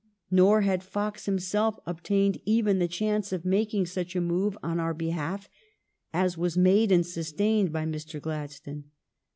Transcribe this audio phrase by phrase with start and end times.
[0.31, 4.95] Nor had Fox himself obtained even the chance of making such a move on our
[4.95, 5.47] behalf
[6.11, 8.19] as was made and sustained by Mr.
[8.19, 8.85] Glad stone.